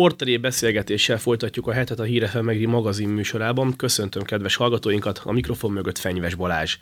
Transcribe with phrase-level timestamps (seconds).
[0.00, 3.76] Sportteré beszélgetéssel folytatjuk a hetet a Hírefe Megri magazin műsorában.
[3.76, 6.78] Köszöntöm kedves hallgatóinkat, a mikrofon mögött Fenyves Balázs.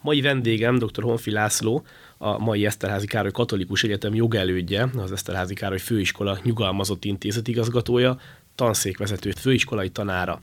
[0.00, 1.02] Mai vendégem dr.
[1.02, 1.84] Honfi László,
[2.16, 8.20] a mai Eszterházi Károly Katolikus Egyetem jogelődje, az Eszterházi Károly Főiskola nyugalmazott intézet igazgatója,
[8.54, 10.42] tanszékvezető főiskolai tanára.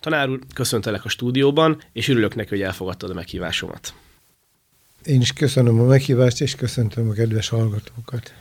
[0.00, 3.94] Tanár úr, köszöntelek a stúdióban, és örülök neki, hogy elfogadtad a meghívásomat.
[5.04, 8.32] Én is köszönöm a meghívást, és köszöntöm a kedves hallgatókat.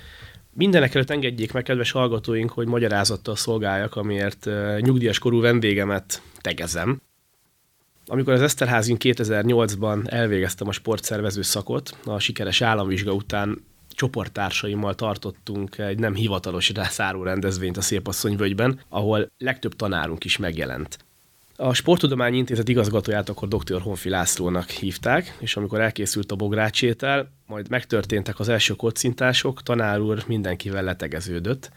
[0.53, 7.01] Mindenek előtt engedjék meg, kedves hallgatóink, hogy magyarázattal szolgáljak, amiért nyugdíjas korú vendégemet tegezem.
[8.05, 15.99] Amikor az Eszterházin 2008-ban elvégeztem a sportszervező szakot, a sikeres államvizsga után csoporttársaimmal tartottunk egy
[15.99, 20.97] nem hivatalos rászáró rendezvényt a Szépasszonyvölgyben, ahol legtöbb tanárunk is megjelent.
[21.63, 23.81] A Sporttudományi Intézet igazgatóját akkor dr.
[23.81, 30.23] Honfi Lászlónak hívták, és amikor elkészült a bográcsétel, majd megtörténtek az első kocintások, tanár úr
[30.27, 31.71] mindenkivel letegeződött,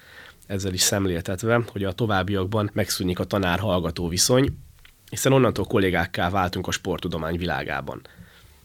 [0.47, 4.59] ezzel is szemléltetve, hogy a továbbiakban megszűnik a tanár-hallgató viszony,
[5.10, 8.01] hiszen onnantól kollégákká váltunk a sporttudomány világában.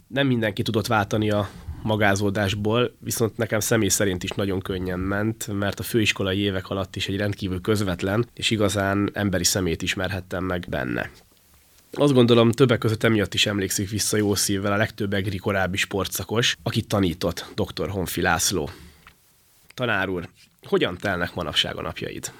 [0.08, 1.50] Nem mindenki tudott váltani a
[1.84, 7.08] magázódásból, viszont nekem személy szerint is nagyon könnyen ment, mert a főiskolai évek alatt is
[7.08, 11.12] egy rendkívül közvetlen és igazán emberi szemét ismerhettem meg benne.
[11.92, 16.56] Azt gondolom, többek között emiatt is emlékszik vissza jó szívvel a legtöbb egri korábbi sportszakos,
[16.64, 17.90] akit tanított dr.
[17.90, 18.70] Honfi László.
[19.74, 20.30] Tanár úr,
[20.62, 22.32] hogyan telnek manapság a napjaid?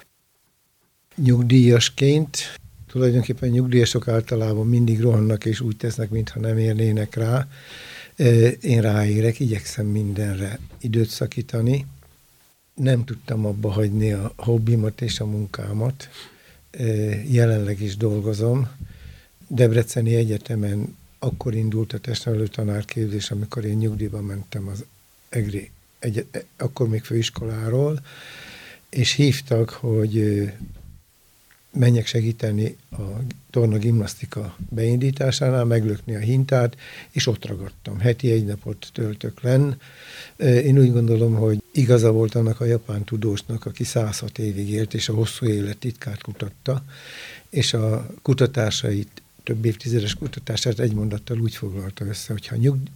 [1.16, 2.54] Nyugdíjasként
[2.86, 7.46] tulajdonképpen nyugdíjasok általában mindig rohannak és úgy tesznek, mintha nem érnének rá.
[8.60, 11.86] Én ráérek, igyekszem mindenre időt szakítani.
[12.74, 16.08] Nem tudtam abba hagyni a hobbimat és a munkámat.
[17.26, 18.68] Jelenleg is dolgozom.
[19.48, 24.84] Debreceni Egyetemen akkor indult a testnevelő tanárképzés, amikor én nyugdíjba mentem az
[25.28, 26.26] EGRI, egy,
[26.56, 28.00] akkor még főiskoláról,
[28.88, 30.44] és hívtak, hogy
[31.72, 33.02] menjek segíteni a
[33.50, 36.76] torna gimnasztika beindításánál, meglökni a hintát,
[37.10, 37.98] és ott ragadtam.
[37.98, 39.72] Heti egy napot töltök lenn.
[40.36, 45.08] Én úgy gondolom, hogy igaza volt annak a japán tudósnak, aki 106 évig élt, és
[45.08, 46.84] a hosszú élet titkát kutatta,
[47.50, 52.88] és a kutatásait több évtizedes kutatását egy mondattal úgy foglalta össze, hogy ha, nyugd...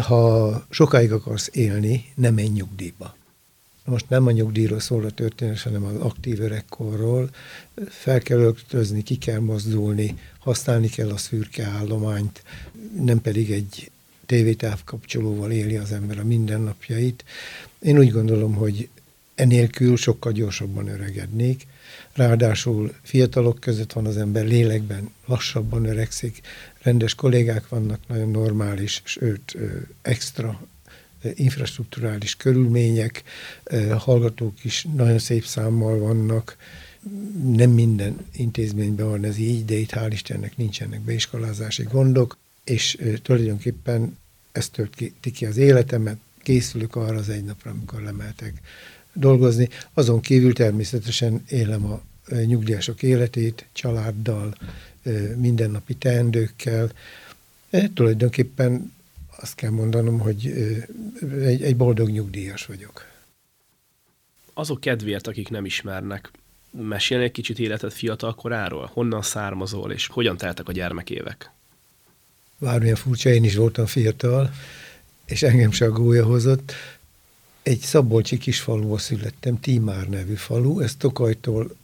[0.00, 3.16] ha sokáig akarsz élni, nem menj nyugdíjba.
[3.84, 7.30] Most nem a nyugdíjról szól a történet, hanem az aktív öregkorról.
[7.88, 12.42] Fel kell öltözni, ki kell mozdulni, használni kell a szürke állományt,
[13.00, 13.90] nem pedig egy
[14.26, 17.24] tévétávkapcsolóval éli az ember a mindennapjait.
[17.78, 18.88] Én úgy gondolom, hogy
[19.34, 21.66] enélkül sokkal gyorsabban öregednék.
[22.12, 26.40] Ráadásul fiatalok között van az ember lélekben, lassabban öregszik,
[26.82, 29.56] rendes kollégák vannak, nagyon normális, sőt,
[30.02, 30.60] extra
[31.34, 33.22] infrastruktúrális körülmények,
[33.96, 36.56] hallgatók is nagyon szép számmal vannak,
[37.52, 44.16] nem minden intézményben van ez így, de itt hál' Istennek nincsenek beiskolázási gondok, és tulajdonképpen
[44.52, 48.60] ez tölti ki az életemet, készülök arra az egy napra, amikor lemeltek
[49.12, 49.68] dolgozni.
[49.94, 52.02] Azon kívül természetesen élem a
[52.44, 54.54] nyugdíjasok életét, családdal,
[55.36, 56.92] mindennapi teendőkkel.
[57.70, 58.92] E, tulajdonképpen
[59.40, 60.46] azt kell mondanom, hogy
[61.42, 63.06] egy, egy boldog nyugdíjas vagyok.
[64.54, 66.30] Azok kedvéért, akik nem ismernek,
[66.70, 68.90] mesélni egy kicsit életed fiatal koráról?
[68.92, 71.50] Honnan származol, és hogyan teltek a gyermekévek?
[72.58, 74.50] Bármilyen furcsa, én is voltam fiatal,
[75.24, 76.72] és engem se a gólya hozott.
[77.62, 81.76] Egy szabolcsi kisfaluba születtem, Tímár nevű falu, ez Tokajtól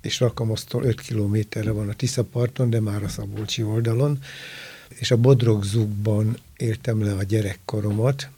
[0.00, 4.18] és Rakamosztól 5 kilométerre van a Tisza parton, de már a Szabolcsi oldalon
[4.88, 8.28] és a Bodrogzugban értem le a gyerekkoromat,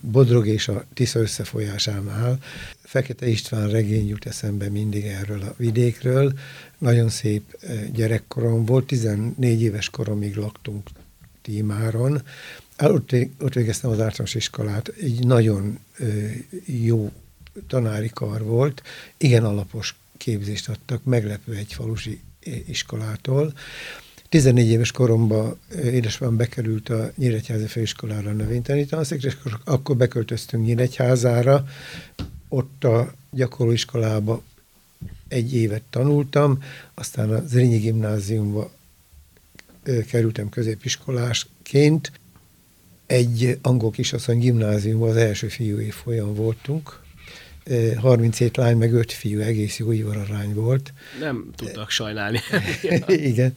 [0.00, 2.38] Bodrog és a Tisza összefolyásánál.
[2.82, 6.32] Fekete István regény jut eszembe mindig erről a vidékről.
[6.78, 10.88] Nagyon szép gyerekkorom volt, 14 éves koromig laktunk
[11.42, 12.22] Tímáron.
[12.78, 13.10] Ott,
[13.40, 15.78] ott végeztem az általános iskolát, egy nagyon
[16.64, 17.12] jó
[17.66, 18.82] tanári kar volt,
[19.16, 22.20] igen alapos képzést adtak, meglepő egy falusi
[22.66, 23.52] iskolától.
[24.28, 28.32] 14 éves koromban édesapám bekerült a Nyíregyházi Főiskolára
[29.24, 31.66] és akkor beköltöztünk Nyíregyházára,
[32.48, 34.42] ott a gyakorlóiskolába
[35.28, 36.62] egy évet tanultam,
[36.94, 38.70] aztán a Zrínyi gimnáziumba
[40.06, 42.12] kerültem középiskolásként,
[43.06, 47.04] egy angol kisasszony gimnáziumban az első fiú folyam voltunk,
[47.96, 50.92] 37 lány, meg 5 fiú, egész jó ivaраrány volt.
[51.20, 52.40] Nem tudtak sajnálni.
[53.06, 53.52] Igen.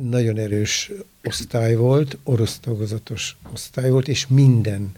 [0.00, 0.90] Nagyon erős
[1.24, 4.92] osztály volt, orosz tagozatos osztály volt, és minden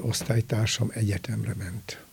[0.00, 2.05] osztálytársam egyetemre ment.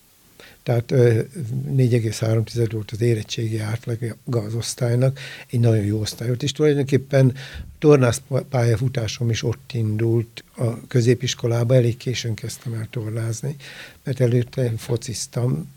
[0.63, 5.19] Tehát 4,3 volt az érettségi átlag az osztálynak,
[5.49, 7.35] egy nagyon jó osztály volt, és tulajdonképpen
[7.79, 13.55] tornász pályafutásom is ott indult a középiskolába, elég későn kezdtem el tornázni,
[14.03, 15.73] mert előtte fociztam,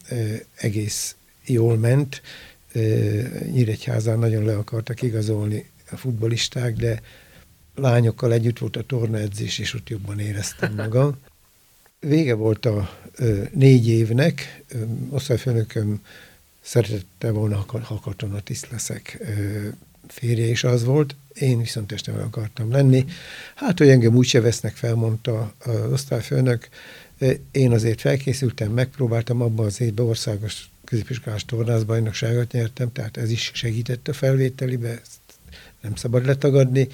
[0.55, 2.23] egész jól ment,
[3.53, 7.03] Nyíregyházán nagyon le akartak igazolni a futbolisták, de
[7.75, 11.17] lányokkal együtt volt a tornaedzés, és ott jobban éreztem magam.
[12.01, 12.99] Vége volt a
[13.53, 14.65] négy évnek,
[15.11, 16.01] osztályfőnököm
[16.61, 19.69] szeretette volna, ha katonatiszt leszek, ö,
[20.09, 23.05] férje is az volt, én viszont este meg akartam lenni.
[23.55, 26.69] Hát, hogy engem úgyse vesznek fel, mondta az osztályfőnök.
[27.51, 34.09] Én azért felkészültem, megpróbáltam abban az évben országos középiskolás tornászbajnokságot nyertem, tehát ez is segített
[34.09, 35.21] a felvételibe, ezt
[35.81, 36.89] nem szabad letagadni,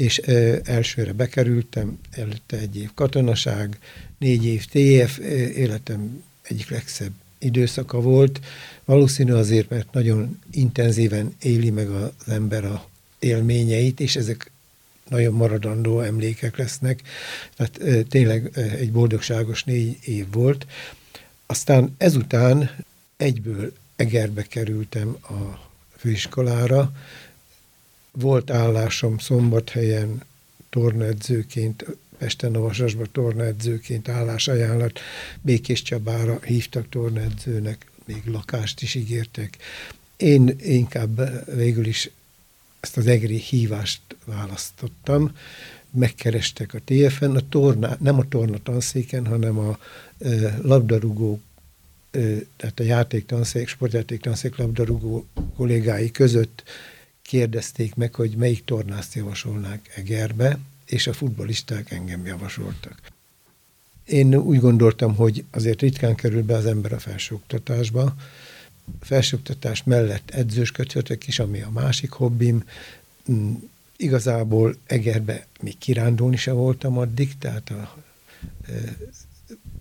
[0.00, 0.18] és
[0.64, 3.78] elsőre bekerültem, előtte egy év katonaság,
[4.18, 5.18] négy év TF,
[5.54, 8.40] életem egyik legszebb időszaka volt.
[8.84, 12.88] Valószínű azért, mert nagyon intenzíven éli meg az ember a
[13.18, 14.50] élményeit, és ezek
[15.08, 17.02] nagyon maradandó emlékek lesznek.
[17.56, 20.66] Tehát tényleg egy boldogságos négy év volt.
[21.46, 22.70] Aztán ezután
[23.16, 26.92] egyből Egerbe kerültem a főiskolára.
[28.12, 30.22] Volt állásom Szombathelyen
[30.70, 31.86] tornaedzőként,
[32.18, 35.00] Pesten a Vasasba tornaedzőként állásajánlat,
[35.40, 39.56] Békés Csabára hívtak tornaedzőnek, még lakást is ígértek.
[40.16, 42.10] Én inkább végül is
[42.80, 45.36] ezt az egri hívást választottam,
[45.90, 49.78] megkerestek a TFN, a torna, nem a torna tanszéken, hanem a
[50.18, 51.40] e, labdarúgó
[52.56, 56.62] tehát a játéktanszék, sportjátéktanszék labdarúgó kollégái között
[57.30, 63.00] kérdezték meg, hogy melyik tornászt javasolnák Egerbe, és a futbolisták engem javasoltak.
[64.06, 68.14] Én úgy gondoltam, hogy azért ritkán kerül be az ember a felsőoktatásba.
[69.00, 72.64] Felsőoktatás mellett edzősködhetek is, ami a másik hobbim.
[73.32, 73.54] Mm,
[73.96, 77.96] igazából Egerbe még kirándulni se voltam addig, tehát a
[78.68, 78.72] e,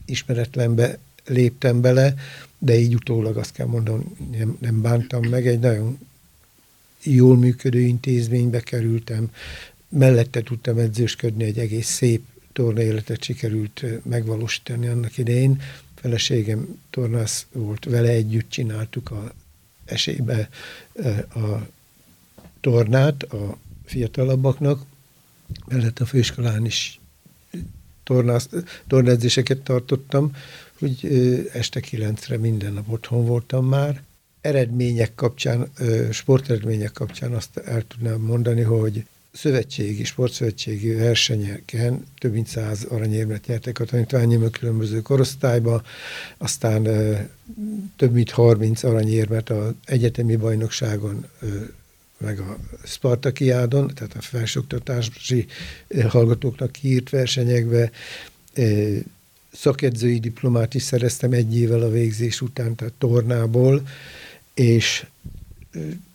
[0.06, 2.14] ismeretlenbe léptem bele,
[2.58, 6.09] de így utólag azt kell mondanom, nem, nem bántam meg, egy nagyon
[7.04, 9.32] jól működő intézménybe kerültem,
[9.90, 12.24] mellette tudtam edzősködni, egy egész szép
[12.54, 15.62] tornaéletet sikerült megvalósítani annak idején.
[15.96, 19.34] Feleségem tornász volt, vele együtt csináltuk a
[19.86, 20.50] esélybe
[21.36, 21.68] a
[22.62, 24.86] tornát a fiatalabbaknak,
[25.68, 27.00] mellett a főiskolán is
[28.04, 28.50] tornász,
[28.88, 30.36] tornaedzéseket tartottam,
[30.80, 31.06] hogy
[31.54, 34.04] este kilencre minden nap otthon voltam már.
[34.42, 35.72] Eredmények kapcsán,
[36.12, 43.80] sporteredmények kapcsán azt el tudnám mondani, hogy szövetségi, sportszövetségi versenyeken több mint száz aranyérmet nyertek
[43.80, 45.84] a tanítványim a különböző korosztályba,
[46.38, 46.84] aztán
[47.96, 51.26] több mint 30 aranyérmet az egyetemi bajnokságon
[52.18, 55.46] meg a Spartakiádon, tehát a felsőoktatási
[56.08, 57.92] hallgatóknak kiírt versenyekbe,
[59.52, 63.88] szakedzői diplomát is szereztem egy évvel a végzés után, tehát tornából,
[64.60, 65.06] és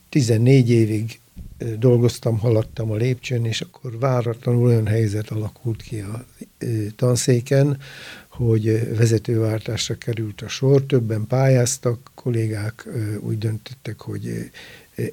[0.09, 1.21] 14 évig
[1.79, 6.25] dolgoztam, haladtam a lépcsőn, és akkor váratlanul olyan helyzet alakult ki a
[6.97, 7.81] tanszéken,
[8.29, 12.89] hogy vezetőváltásra került a sor, többen pályáztak, kollégák
[13.21, 14.51] úgy döntöttek, hogy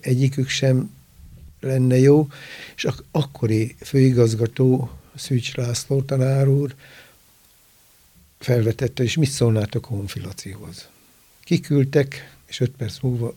[0.02, 0.92] egyikük sem
[1.60, 2.28] lenne jó,
[2.76, 6.76] és ak- akkori főigazgató Szűcs László tanár úr
[8.40, 10.90] felvetette, és mit szólnátok a honfilacihoz.
[11.44, 13.36] Kiküldtek, és öt perc múlva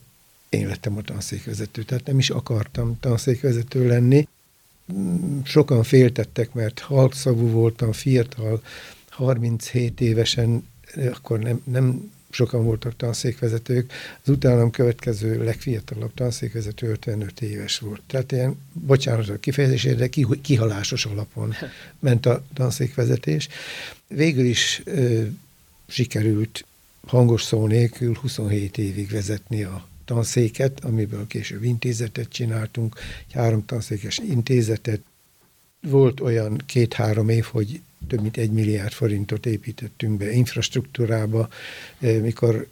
[0.49, 4.27] én lettem a tanszékvezető, tehát nem is akartam tanszékvezető lenni.
[5.43, 8.63] Sokan féltettek, mert halkszavú voltam, fiatal,
[9.09, 10.67] 37 évesen,
[11.11, 13.91] akkor nem, nem sokan voltak tanszékvezetők.
[14.23, 18.01] Az utánam következő legfiatalabb tanszékvezető 55 éves volt.
[18.07, 20.09] Tehát ilyen, bocsánat a kifejezésére, de
[20.41, 21.53] kihalásos alapon
[21.99, 23.47] ment a tanszékvezetés.
[24.07, 25.23] Végül is ö,
[25.87, 26.65] sikerült
[27.05, 32.95] hangos szó nélkül 27 évig vezetni a tanszéket, amiből később intézetet csináltunk,
[33.27, 35.01] egy három tanszékes intézetet.
[35.81, 41.49] Volt olyan két-három év, hogy több mint egy milliárd forintot építettünk be infrastruktúrába,
[41.99, 42.67] mikor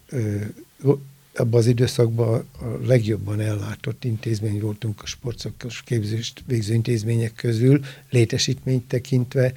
[1.36, 8.88] abban az időszakban a legjobban ellátott intézmény voltunk a sportszakos képzést végző intézmények közül, létesítményt
[8.88, 9.54] tekintve.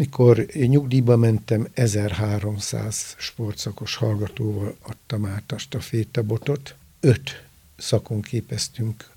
[0.00, 6.74] Mikor nyugdíjba mentem, 1300 sportszakos hallgatóval adtam át a stafétabotot.
[7.00, 7.42] Öt
[7.76, 9.10] szakon képeztünk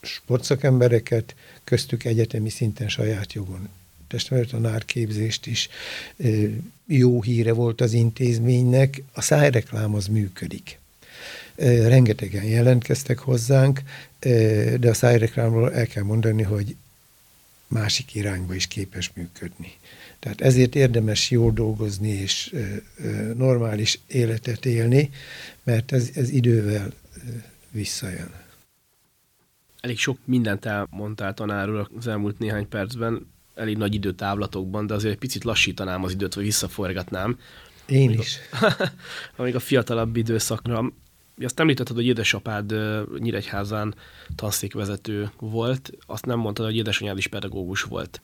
[0.00, 1.34] sportszakembereket,
[1.64, 3.68] köztük egyetemi szinten saját jogon
[4.08, 5.68] testvértanárképzést is
[6.86, 10.78] jó híre volt az intézménynek, a szájreklám az működik.
[11.56, 13.82] Rengetegen jelentkeztek hozzánk,
[14.78, 16.76] de a szájreklámról el kell mondani, hogy
[17.66, 19.72] másik irányba is képes működni.
[20.20, 22.54] Tehát ezért érdemes jól dolgozni és
[23.36, 25.10] normális életet élni,
[25.62, 26.92] mert ez, ez idővel
[27.70, 28.30] visszajön.
[29.80, 35.18] Elég sok mindent elmondtál tanárul az elmúlt néhány percben, elég nagy időtávlatokban, de azért egy
[35.18, 37.38] picit lassítanám az időt, vagy visszaforgatnám.
[37.86, 38.38] Én amíg is.
[38.50, 38.90] A,
[39.36, 40.92] amíg a fiatalabb időszakra.
[41.42, 42.74] Azt említetted, hogy édesapád
[43.18, 43.94] Nyíregyházán
[44.34, 48.22] tanszékvezető volt, azt nem mondtad, hogy édesanyád is pedagógus volt.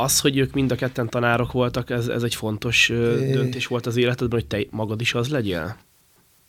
[0.00, 2.88] Az, hogy ők mind a ketten tanárok voltak, ez, ez egy fontos
[3.32, 5.76] döntés volt az életedben, hogy te magad is az legyél?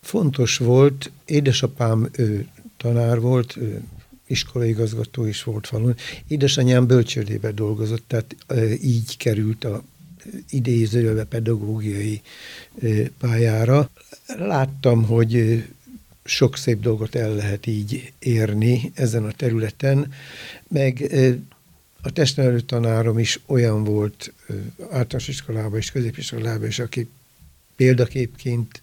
[0.01, 1.11] Fontos volt.
[1.25, 3.81] Édesapám ő tanár volt, ő
[4.27, 5.95] iskolaigazgató is volt falun.
[6.27, 8.35] Édesanyám bölcsődébe dolgozott, tehát
[8.83, 9.83] így került a
[10.49, 12.21] idézőjelve pedagógiai
[13.17, 13.89] pályára.
[14.37, 15.63] Láttam, hogy
[16.23, 20.11] sok szép dolgot el lehet így érni ezen a területen,
[20.67, 21.11] meg
[22.01, 24.33] a testnevelő tanárom is olyan volt
[24.79, 27.09] általános iskolában és középiskolában is, aki
[27.75, 28.81] példaképként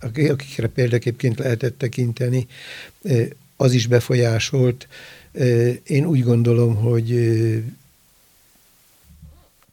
[0.00, 2.46] akikre példaképként lehetett tekinteni,
[3.56, 4.88] az is befolyásolt.
[5.82, 7.14] Én úgy gondolom, hogy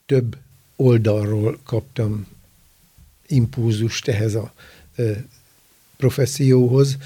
[0.06, 0.38] több
[0.76, 2.28] oldalról kaptam
[3.28, 4.54] impulzust ehhez a
[5.98, 6.98] professzióhoz.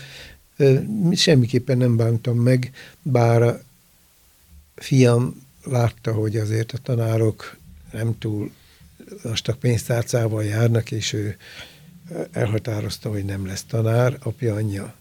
[1.12, 3.64] Semmiképpen nem bántam meg, bár
[4.82, 7.58] fiam látta, hogy azért a tanárok
[7.92, 8.52] nem túl
[9.22, 11.38] vastag pénztárcával járnak, és ő
[12.32, 14.18] elhatározta, hogy nem lesz tanár.
[14.24, 14.94] Apja anyja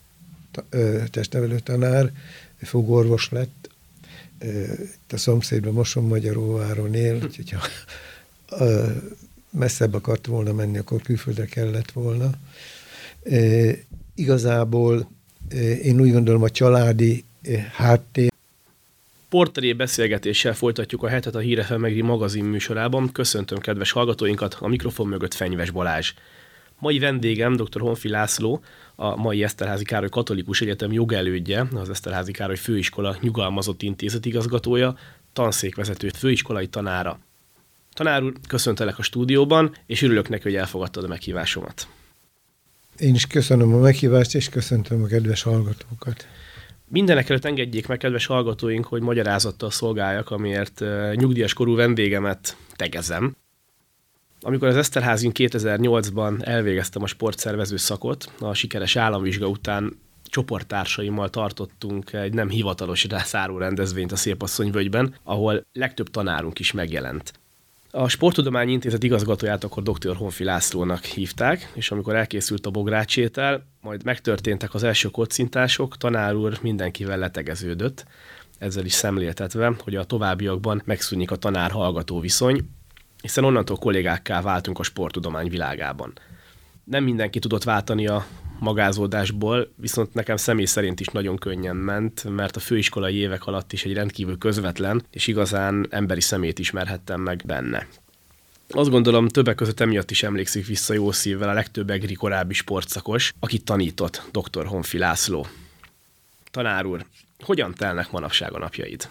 [1.11, 2.13] testnevelő tanár,
[2.63, 3.71] fogorvos lett,
[4.81, 7.25] itt a szomszédban Moson Magyaróváron él, hm.
[7.25, 7.61] úgyhogy ha
[9.51, 12.31] messzebb akart volna menni, akkor külföldre kellett volna.
[14.15, 15.11] Igazából
[15.83, 17.25] én úgy gondolom a családi
[17.73, 18.30] háttér
[19.31, 23.13] Porteré beszélgetéssel folytatjuk a hetet a Híre Megri magazin műsorában.
[23.13, 26.13] Köszöntöm kedves hallgatóinkat, a mikrofon mögött Fenyves Balázs.
[26.79, 27.81] Mai vendégem dr.
[27.81, 28.63] Honfi László,
[28.95, 34.97] a mai Eszterházi Károly Katolikus Egyetem jogelődje, az Eszterházi Károly Főiskola nyugalmazott intézet igazgatója,
[35.33, 37.19] tanszékvezető, főiskolai tanára.
[37.93, 41.89] Tanár úr, köszöntelek a stúdióban, és örülök neki, hogy elfogadtad a meghívásomat.
[42.99, 46.27] Én is köszönöm a meghívást, és köszöntöm a kedves hallgatókat.
[46.93, 53.37] Mindenek előtt engedjék meg, kedves hallgatóink, hogy magyarázattal szolgáljak, amiért nyugdíjas korú vendégemet tegezem.
[54.41, 62.35] Amikor az Eszterházin 2008-ban elvégeztem a sportszervező szakot, a sikeres államvizsga után csoporttársaimmal tartottunk egy
[62.35, 67.40] nem hivatalos rászáró rendezvényt a Szépasszonyvölgyben, ahol legtöbb tanárunk is megjelent.
[67.93, 70.17] A Sporttudományi Intézet igazgatóját akkor dr.
[70.17, 76.59] Honfi Lászlónak hívták, és amikor elkészült a bográcsétel, majd megtörténtek az első kocintások, tanár úr
[76.63, 78.05] mindenkivel letegeződött,
[78.59, 82.69] ezzel is szemléltetve, hogy a továbbiakban megszűnik a tanár-hallgató viszony,
[83.23, 86.13] hiszen onnantól kollégákká váltunk a sporttudomány világában.
[86.85, 88.27] Nem mindenki tudott váltani a
[88.61, 93.85] magázódásból, viszont nekem személy szerint is nagyon könnyen ment, mert a főiskolai évek alatt is
[93.85, 97.87] egy rendkívül közvetlen és igazán emberi szemét ismerhettem meg benne.
[98.69, 103.33] Azt gondolom, többek között emiatt is emlékszik vissza jó szívvel a legtöbb egri korábbi sportszakos,
[103.41, 104.67] akit tanított dr.
[104.67, 105.47] Honfi László.
[106.51, 107.07] Tanár úr,
[107.41, 109.09] hogyan telnek manapság a napjaid?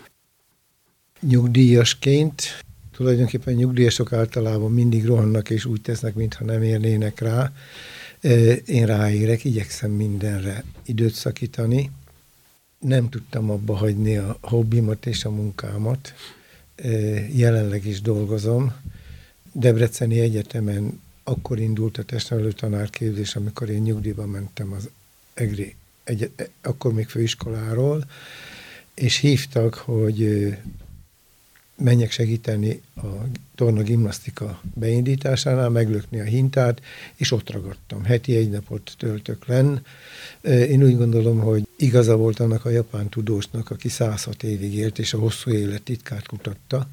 [1.20, 7.52] Nyugdíjasként tulajdonképpen nyugdíjasok általában mindig rohannak és úgy tesznek, mintha nem érnének rá.
[8.66, 11.92] Én ráérek, igyekszem mindenre időt szakítani.
[12.80, 16.14] Nem tudtam abba hagyni a hobbimat és a munkámat.
[17.32, 18.74] Jelenleg is dolgozom.
[19.52, 24.90] Debreceni Egyetemen akkor indult a testnevelő tanárképzés, amikor én nyugdíjba mentem az
[25.34, 28.06] EGRI, egy, akkor még főiskoláról,
[28.94, 30.48] és hívtak, hogy
[31.80, 33.08] menjek segíteni a
[33.56, 36.82] torna gimnasztika beindításánál, meglökni a hintát,
[37.16, 38.04] és ott ragadtam.
[38.04, 39.78] Heti egy napot töltök lenn.
[40.42, 45.14] Én úgy gondolom, hogy igaza volt annak a japán tudósnak, aki 106 évig élt, és
[45.14, 46.88] a hosszú élet titkát kutatta,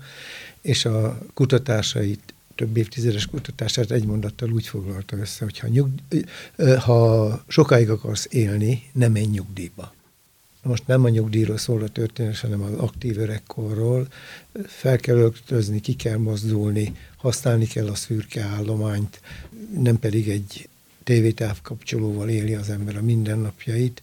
[0.60, 6.00] és a kutatásait több évtizedes kutatását egy mondattal úgy foglalta össze, hogy ha, nyugd...
[6.78, 9.94] ha sokáig akarsz élni, nem menj nyugdíjba.
[10.66, 14.06] Most nem a nyugdíjról szól a történet, hanem az aktív öregkorról.
[14.66, 19.20] Fel kell öltözni, ki kell mozdulni, használni kell a szürke állományt,
[19.78, 20.68] nem pedig egy
[21.04, 24.02] tévétávkapcsolóval éli az ember a mindennapjait.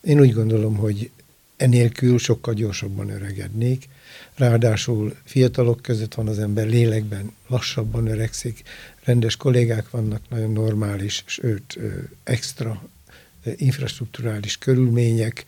[0.00, 1.10] Én úgy gondolom, hogy
[1.56, 3.88] enélkül sokkal gyorsabban öregednék.
[4.34, 8.62] Ráadásul fiatalok között van az ember lélekben, lassabban öregszik,
[9.04, 11.78] rendes kollégák vannak, nagyon normális, sőt,
[12.24, 12.82] extra
[13.56, 15.44] infrastruktúrális körülmények,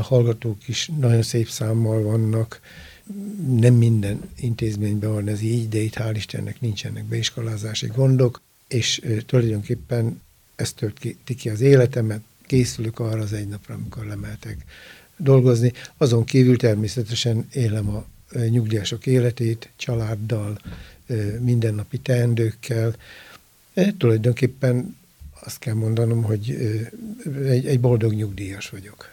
[0.00, 2.60] hallgatók is nagyon szép számmal vannak,
[3.56, 10.20] nem minden intézményben van ez így, de itt hál' Istennek nincsenek beiskolázási gondok, és tulajdonképpen
[10.56, 14.56] ez tölti ki az életemet, készülök arra az egy napra, amikor lemeltek
[15.16, 15.72] dolgozni.
[15.96, 18.06] Azon kívül természetesen élem a
[18.48, 20.60] nyugdíjasok életét, családdal,
[21.40, 22.94] mindennapi teendőkkel.
[23.98, 24.96] Tulajdonképpen
[25.44, 26.50] azt kell mondanom, hogy
[27.44, 29.08] egy, egy boldog nyugdíjas vagyok.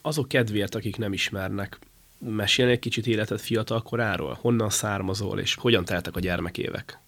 [0.00, 1.78] Azok kedvéért, akik nem ismernek,
[2.18, 4.38] mesélni egy kicsit életed fiatal koráról?
[4.40, 6.98] Honnan származol, és hogyan teltek a gyermekévek?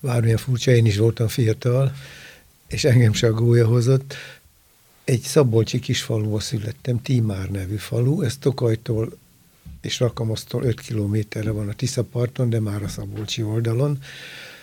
[0.00, 1.92] Bármilyen furcsa, én is voltam fiatal,
[2.68, 4.14] és engem se a gólya hozott.
[5.04, 9.18] Egy szabolcsi kis faluba születtem, Tímár nevű falu, ez Tokajtól
[9.80, 14.02] és Rakamasztól 5 kilométerre van a Tisza parton, de már a Szabolcsi oldalon,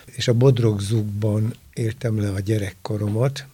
[0.05, 3.45] és a Bodrogzugban értem le a gyerekkoromat,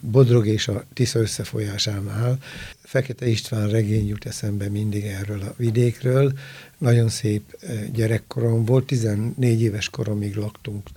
[0.00, 2.38] Bodrog és a Tisza összefolyásánál.
[2.82, 6.32] Fekete István regény jut eszembe mindig erről a vidékről.
[6.78, 10.88] Nagyon szép gyerekkorom volt, 14 éves koromig laktunk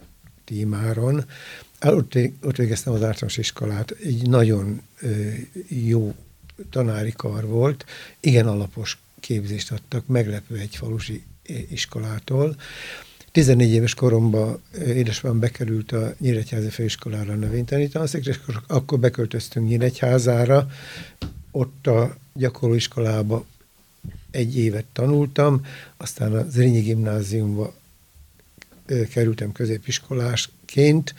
[0.44, 1.26] Tímáron.
[1.82, 4.82] Ott, ott végeztem az általános iskolát, egy nagyon
[5.68, 6.16] jó
[6.70, 7.86] tanári kar volt,
[8.20, 11.24] igen alapos képzést adtak, meglepő egy falusi
[11.70, 12.56] iskolától.
[13.34, 20.68] 14 éves koromban édesapám bekerült a Nyíregyházi Főiskolára növénytanítanszékre, és akkor beköltöztünk Nyíregyházára.
[21.52, 23.46] Ott a gyakorlóiskolába
[24.32, 25.66] egy évet tanultam,
[25.98, 27.74] aztán a Zrínyi gimnáziumba
[29.10, 31.16] kerültem középiskolásként.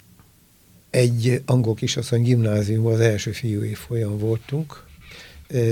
[0.91, 4.87] Egy angol kisasszony gimnáziumban az első fiú folyam voltunk,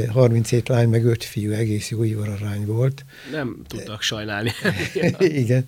[0.08, 3.04] 37 lány, meg 5 fiú, egész jó ivararány volt.
[3.30, 4.52] Nem tudtak sajnálni.
[5.18, 5.64] Igen.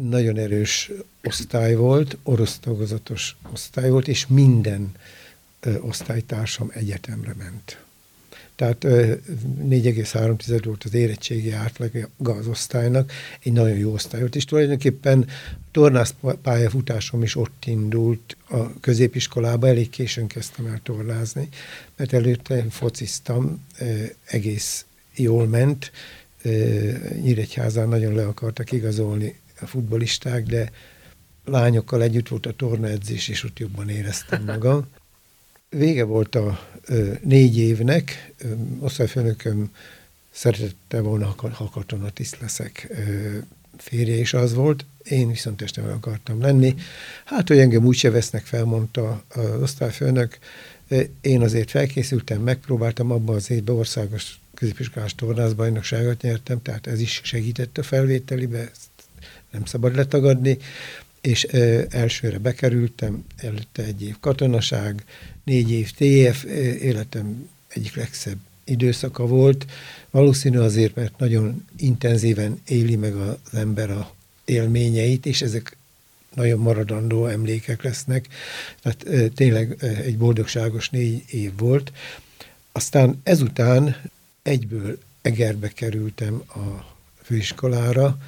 [0.00, 0.90] Nagyon erős
[1.22, 4.92] osztály volt, orosz tagozatos osztály volt, és minden
[5.80, 7.80] osztálytársam egyetemre ment.
[8.60, 15.26] Tehát 4,3 volt az érettségi átlag az osztálynak, egy nagyon jó osztály volt, és tulajdonképpen
[15.70, 21.48] tornász pályafutásom is ott indult a középiskolába, elég későn kezdtem el tornázni,
[21.96, 23.66] mert előtte fociztam,
[24.24, 25.92] egész jól ment,
[27.22, 30.70] Nyíregyházán nagyon le akartak igazolni a futbolisták, de
[31.44, 34.86] lányokkal együtt volt a tornaedzés, és ott jobban éreztem magam.
[35.70, 36.68] Vége volt a
[37.22, 38.46] négy évnek, ö,
[38.78, 39.70] osztályfőnököm
[40.30, 42.86] szeretette volna, ha katonatiszt leszek.
[42.90, 43.38] Ö,
[43.78, 46.74] férje is az volt, én viszont este meg akartam lenni.
[47.24, 50.38] Hát, hogy engem úgyse vesznek fel, mondta az osztályfőnök.
[51.20, 57.78] Én azért felkészültem, megpróbáltam abban az évben országos középiskolás tornászbajnokságot nyertem, tehát ez is segített
[57.78, 58.90] a felvételibe, ezt
[59.50, 60.58] nem szabad letagadni,
[61.20, 65.04] és ö, elsőre bekerültem, előtte egy év katonaság,
[65.44, 66.44] négy év TF,
[66.80, 69.66] életem egyik legszebb időszaka volt.
[70.10, 75.76] Valószínű azért, mert nagyon intenzíven éli meg az ember a élményeit, és ezek
[76.34, 78.28] nagyon maradandó emlékek lesznek.
[78.82, 81.92] Tehát tényleg egy boldogságos négy év volt.
[82.72, 83.96] Aztán ezután
[84.42, 88.18] egyből Egerbe kerültem a főiskolára.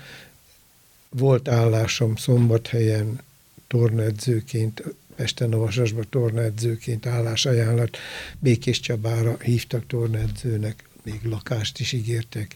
[1.17, 3.21] Volt állásom Szombathelyen
[3.67, 4.83] tornaedzőként,
[5.17, 7.97] Pesten a Vasasba tornaedzőként állásajánlat,
[8.39, 12.55] Békés Csabára hívtak tornaedzőnek, még lakást is ígértek.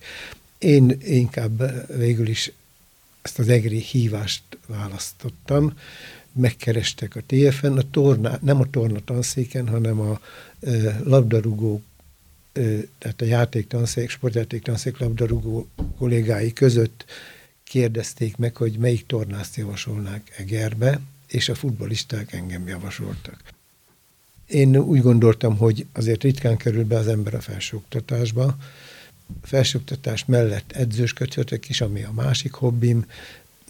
[0.58, 2.52] Én inkább végül is
[3.22, 5.78] ezt az egri hívást választottam,
[6.32, 10.20] megkerestek a TFN, a torna, nem a torna tanszéken, hanem a
[10.60, 11.82] e, labdarúgó,
[12.52, 12.60] e,
[12.98, 17.04] tehát a játéktanszék, sportjátéktanszék labdarúgó kollégái között
[17.68, 23.42] kérdezték meg, hogy melyik tornászt javasolnák Egerbe, és a futbolisták engem javasoltak.
[24.46, 28.56] Én úgy gondoltam, hogy azért ritkán kerül be az ember a felsőoktatásba.
[29.42, 33.06] Felsőoktatás mellett edzősködhetek is, ami a másik hobbim.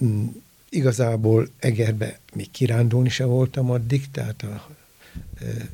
[0.03, 0.25] Mm,
[0.69, 4.69] igazából Egerbe még kirándulni se voltam addig, tehát a
[5.39, 5.69] e,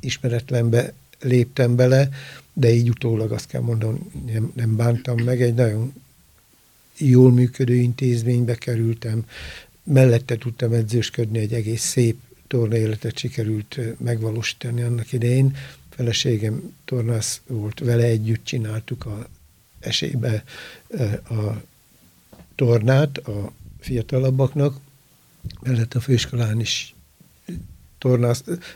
[0.00, 2.08] ismeretlenbe léptem bele,
[2.52, 5.92] de így utólag azt kell mondanom, nem, nem bántam meg, egy nagyon
[6.98, 9.24] jól működő intézménybe kerültem,
[9.82, 15.56] mellette tudtam edzősködni, egy egész szép tornaéletet sikerült megvalósítani annak idején.
[15.90, 19.28] Feleségem tornász volt, vele együtt csináltuk a
[19.80, 20.44] esélybe
[21.28, 21.62] a
[22.54, 24.76] tornát a fiatalabbaknak,
[25.62, 26.94] mellett a főiskolán is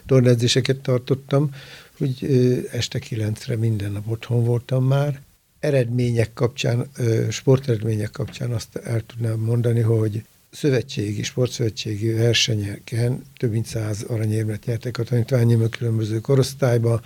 [0.07, 1.55] tornázéseket tartottam,
[1.99, 2.25] hogy
[2.73, 5.21] este kilencre minden nap otthon voltam már.
[5.63, 6.91] Eredmények kapcsán,
[7.31, 14.99] sporteredmények kapcsán azt el tudnám mondani, hogy szövetségi, sportszövetségi versenyeken több mint száz aranyérmet nyertek
[14.99, 17.01] a tanítványim a különböző korosztályba,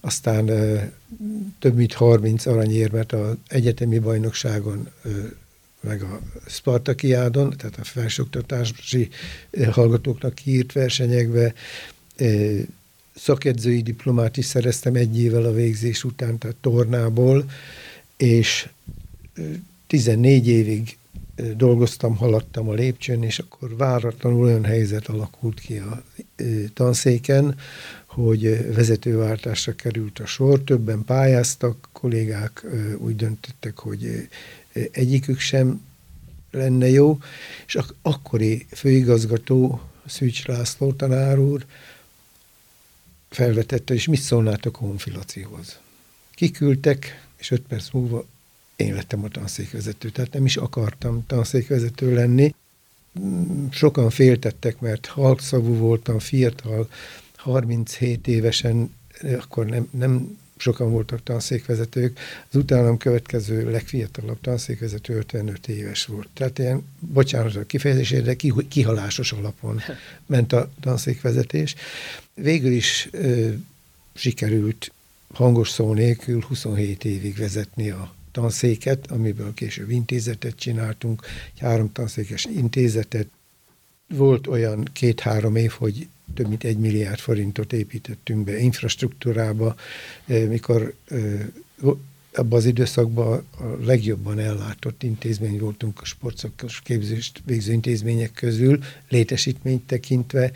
[0.00, 0.46] aztán
[1.58, 4.88] több mint 30 aranyérmet az egyetemi bajnokságon
[5.80, 9.08] meg a Spartakiádon, tehát a felsőoktatási
[9.70, 11.54] hallgatóknak kiírt versenyekbe,
[13.14, 17.44] szakedzői diplomát is szereztem egy évvel a végzés után, tehát tornából,
[18.16, 18.68] és
[19.86, 20.96] 14 évig
[21.56, 26.02] dolgoztam, haladtam a lépcsőn, és akkor váratlanul olyan helyzet alakult ki a
[26.74, 27.58] tanszéken,
[28.06, 32.66] hogy vezetőváltásra került a sor, többen pályáztak, kollégák
[32.98, 34.28] úgy döntöttek, hogy
[34.90, 35.84] egyikük sem
[36.50, 37.18] lenne jó,
[37.66, 41.64] és ak- akkori főigazgató, Szűcs László tanár úr
[43.28, 45.78] felvetette, és mit szólnátok a honfilacihoz.
[46.34, 48.24] Kiküldtek, és öt perc múlva
[48.76, 52.54] én lettem a tanszékvezető, tehát nem is akartam tanszékvezető lenni.
[53.70, 56.88] Sokan féltettek, mert halkszavú voltam, fiatal,
[57.36, 58.94] 37 évesen,
[59.38, 66.28] akkor nem, nem sokan voltak tanszékvezetők, az utánam következő legfiatalabb tanszékvezető 55 éves volt.
[66.32, 68.36] Tehát ilyen, bocsánat a kifejezésére, de
[68.68, 69.80] kihalásos alapon
[70.26, 71.74] ment a tanszékvezetés.
[72.34, 73.48] Végül is ö,
[74.14, 74.90] sikerült
[75.34, 81.22] hangos szó nélkül 27 évig vezetni a tanszéket, amiből később intézetet csináltunk,
[81.54, 83.26] egy három tanszékes intézetet.
[84.08, 89.74] Volt olyan két-három év, hogy több mint egy milliárd forintot építettünk be infrastruktúrába,
[90.26, 91.46] eh, mikor eh,
[92.38, 99.86] abban az időszakban a legjobban ellátott intézmény voltunk a sportszakos képzést végző intézmények közül, létesítményt
[99.86, 100.52] tekintve.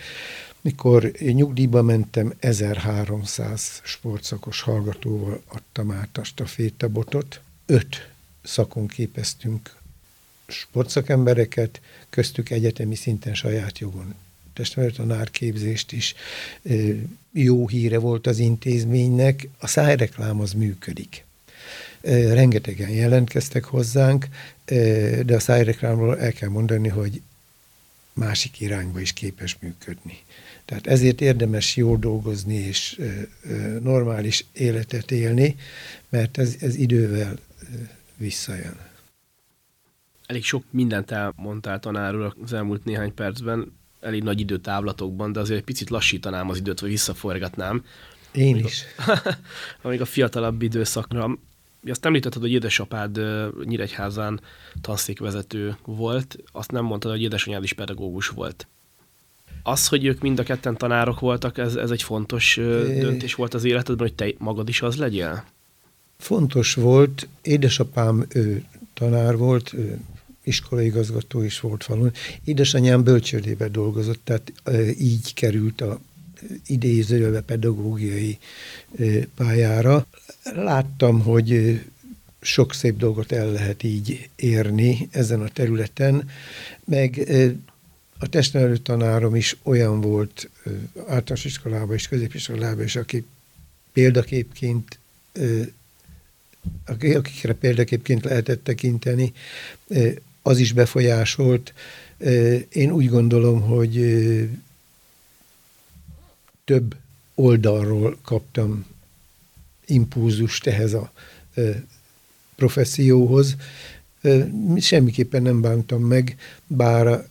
[0.61, 7.41] Mikor nyugdíjba mentem, 1300 sportszakos hallgatóval adtam át a stafétabotot.
[7.67, 8.11] Öt
[8.43, 9.77] szakon képeztünk
[10.47, 14.15] sportszakembereket, köztük egyetemi szinten saját jogon
[14.53, 16.15] testvértanárképzést is
[17.33, 19.49] jó híre volt az intézménynek.
[19.59, 21.25] A szájreklám az működik.
[22.01, 24.27] Rengetegen jelentkeztek hozzánk,
[25.25, 27.21] de a szájreklámról el kell mondani, hogy
[28.21, 30.19] másik irányba is képes működni.
[30.65, 33.01] Tehát ezért érdemes jól dolgozni és
[33.83, 35.57] normális életet élni,
[36.09, 37.39] mert ez, ez idővel
[38.17, 38.77] visszajön.
[40.27, 45.65] Elég sok mindent elmondtál tanárul az elmúlt néhány percben elég nagy időtávlatokban, de azért egy
[45.65, 47.85] picit lassítanám az időt, vagy visszaforgatnám.
[48.33, 48.85] Én amíg is.
[48.97, 49.37] A,
[49.83, 51.39] amíg a fiatalabb időszakra.
[51.89, 53.21] Azt említetted, hogy édesapád
[53.65, 54.41] Nyíregyházán
[54.81, 58.67] tanszékvezető volt, azt nem mondtad, hogy édesanyád is pedagógus volt.
[59.63, 62.57] Az, hogy ők mind a ketten tanárok voltak, ez, ez egy fontos
[63.01, 65.45] döntés volt az életedben, hogy te magad is az legyél?
[66.19, 67.29] Fontos volt.
[67.43, 68.65] Édesapám ő
[68.95, 69.99] tanár volt, ő
[70.43, 72.13] iskolaigazgató is volt falun.
[72.45, 74.53] Édesanyám bölcsődébe dolgozott, tehát
[74.99, 76.01] így került a
[76.67, 78.39] idézőjelve pedagógiai
[79.35, 80.07] pályára.
[80.55, 81.81] Láttam, hogy
[82.41, 86.29] sok szép dolgot el lehet így érni ezen a területen,
[86.85, 87.29] meg
[88.19, 90.51] a testnevelő tanárom is olyan volt
[90.97, 93.25] általános iskolában és középiskolában is, aki
[93.93, 94.99] példaképként
[96.87, 99.33] akikre példaképként lehetett tekinteni,
[100.43, 101.75] az is befolyásolt.
[102.73, 103.97] Én úgy gondolom, hogy
[106.71, 106.97] több
[107.35, 108.87] oldalról kaptam
[109.87, 111.13] impulzust ehhez a
[112.57, 113.57] professzióhoz.
[114.77, 117.27] Semmiképpen nem bántam meg, bár a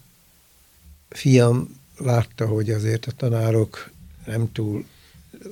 [1.09, 3.91] fiam látta, hogy azért a tanárok
[4.25, 4.85] nem túl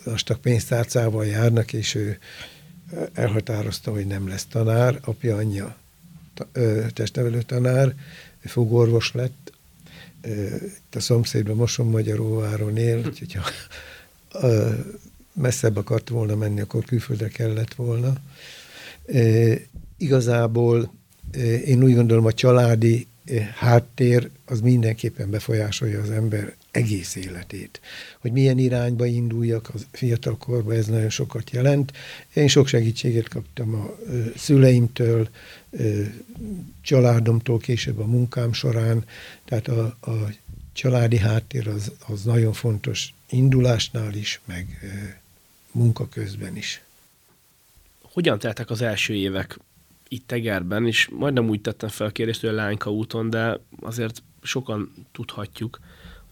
[0.04, 2.20] vastag pénztárcával járnak, és ő
[3.14, 5.00] elhatározta, hogy nem lesz tanár.
[5.04, 5.78] Apja, anyja
[6.94, 7.96] testnevelő tanár,
[8.40, 9.47] fogorvos lett,
[10.66, 13.44] itt a szomszédban Moson Magyaróváron él, úgyhogy ha
[15.34, 18.14] messzebb akart volna menni, akkor külföldre kellett volna.
[19.98, 20.94] Igazából
[21.66, 23.08] én úgy gondolom, a családi
[23.56, 27.82] háttér az mindenképpen befolyásolja az ember egész életét.
[28.20, 31.94] Hogy milyen irányba induljak a fiatal korban, ez nagyon sokat jelent.
[32.34, 33.96] Én sok segítséget kaptam a
[34.36, 35.30] szüleimtől,
[36.82, 39.06] családomtól, később a munkám során,
[39.46, 40.30] tehát a, a
[40.74, 44.80] családi háttér az, az nagyon fontos indulásnál is, meg
[45.72, 46.82] munka közben is.
[48.02, 49.60] Hogyan teltek az első évek
[50.08, 54.24] itt Tegerben, és majdnem úgy tettem fel a kérdést, hogy a Lányka úton, de azért
[54.42, 55.80] sokan tudhatjuk,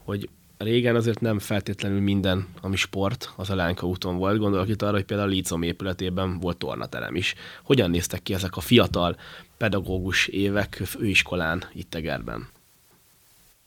[0.06, 4.38] hogy régen azért nem feltétlenül minden, ami sport, az a Lánka úton volt.
[4.38, 7.34] Gondolok itt arra, hogy például a Lícom épületében volt tornaterem is.
[7.63, 9.18] Hogyan néztek ki ezek a fiatal
[9.58, 12.48] pedagógus évek főiskolán itt Tegerben?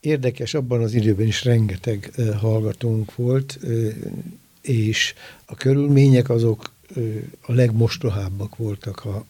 [0.00, 3.58] Érdekes, abban az időben is rengeteg hallgatónk volt,
[4.60, 6.70] és a körülmények azok
[7.40, 9.26] a legmostohábbak voltak, ha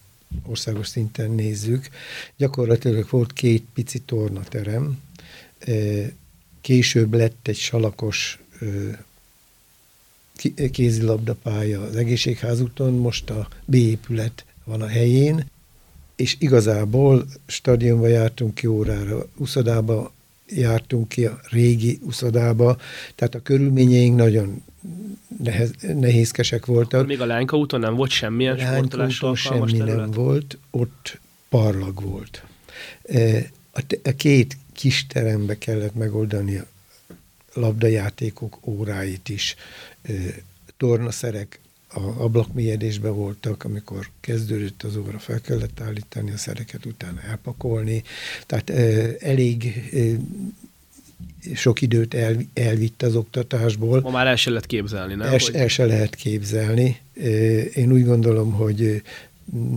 [0.46, 1.88] országos szinten nézzük.
[2.36, 4.98] Gyakorlatilag volt két pici tornaterem,
[6.60, 8.38] később lett egy salakos
[10.70, 15.46] kézilabdapálya az egészségházúton, most a B épület van a helyén,
[16.16, 20.12] és igazából stadionba jártunk ki órára, uszodába
[20.46, 22.76] jártunk ki a régi uszodába,
[23.14, 24.62] tehát a körülményeink nagyon
[25.42, 27.06] nehez, nehézkesek voltak.
[27.06, 29.96] Még a Lánka úton nem volt semmilyen sportolásra semmi terület?
[29.96, 32.42] nem volt, ott parlag volt.
[33.02, 36.66] E, a, a két kis terembe kellett megoldani a
[37.52, 39.54] labdajátékok óráit is.
[40.76, 48.02] Tornaszerek a ablakmélyedésben voltak, amikor kezdődött az óra, fel kellett állítani a szereket, utána elpakolni.
[48.46, 48.70] Tehát
[49.22, 49.82] elég
[51.54, 54.00] sok időt el, elvitt az oktatásból.
[54.00, 55.32] Ma már el se lehet képzelni, nem?
[55.32, 57.00] El, el se lehet képzelni.
[57.74, 59.02] Én úgy gondolom, hogy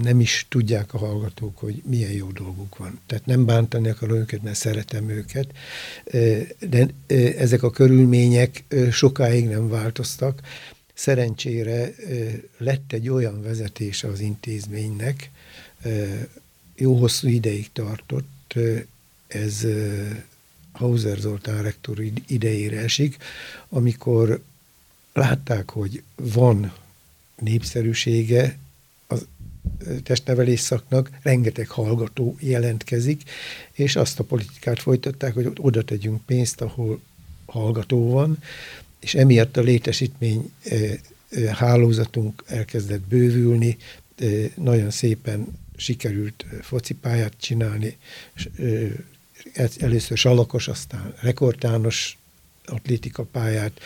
[0.02, 3.00] nem is tudják a hallgatók, hogy milyen jó dolguk van.
[3.06, 5.48] Tehát nem bántani akarom őket, mert szeretem őket,
[6.70, 6.88] de
[7.38, 10.42] ezek a körülmények sokáig nem változtak.
[10.94, 11.94] Szerencsére
[12.58, 15.32] lett egy olyan vezetése az intézménynek,
[16.76, 18.54] jó hosszú ideig tartott,
[19.28, 19.68] ez
[20.72, 23.18] Hauser Zoltán rektor idejére esik,
[23.70, 24.42] amikor
[25.14, 26.74] látták, hogy van
[27.40, 28.58] népszerűsége
[30.04, 33.22] testnevelés szaknak, rengeteg hallgató jelentkezik,
[33.72, 37.02] és azt a politikát folytatták, hogy oda tegyünk pénzt, ahol
[37.46, 38.38] hallgató van,
[39.00, 40.52] és emiatt a létesítmény
[41.52, 43.78] hálózatunk elkezdett bővülni,
[44.56, 47.98] nagyon szépen sikerült focipályát csinálni,
[49.80, 52.18] először Salakos, aztán rekordtános
[52.66, 53.80] atlétika pályát.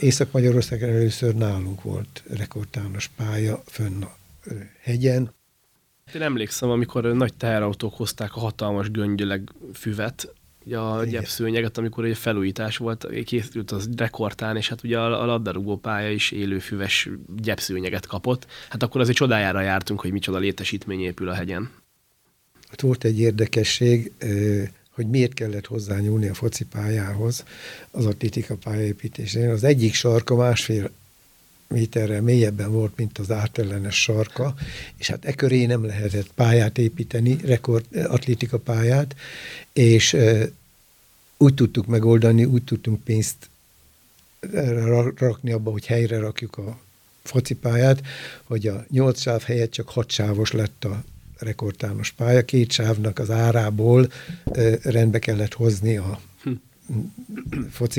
[0.00, 4.16] Észak-Magyarországon először nálunk volt rekordtános pálya fönn a
[4.80, 5.34] hegyen.
[6.14, 10.34] Én emlékszem, amikor nagy teherautók hozták a hatalmas göngyöleg füvet,
[10.66, 15.76] ugye a gyepszőnyeget, amikor egy felújítás volt, készült az rekordtán, és hát ugye a, labdarúgó
[15.76, 18.46] pálya is élőfüves gyepszőnyeget kapott.
[18.68, 21.70] Hát akkor azért csodájára jártunk, hogy micsoda létesítmény épül a hegyen.
[22.72, 24.12] Ott volt egy érdekesség,
[24.90, 27.44] hogy miért kellett hozzányúlni a foci pályához
[27.90, 29.50] az atlétika pályaépítésén.
[29.50, 30.90] Az egyik sarka másfél
[31.68, 34.54] méterrel mélyebben volt, mint az átellenes sarka,
[34.96, 39.16] és hát e köré nem lehetett pályát építeni, rekord atlétika pályát,
[39.72, 40.50] és e,
[41.36, 43.48] úgy tudtuk megoldani, úgy tudtunk pénzt
[45.16, 46.78] rakni abba, hogy helyre rakjuk a
[47.22, 48.02] focipályát,
[48.44, 51.04] hogy a nyolc sáv helyett csak hat sávos lett a
[51.38, 54.12] rekordtános pálya, két sávnak az árából
[54.82, 56.52] rendbe kellett hozni a hm.
[57.70, 57.94] foci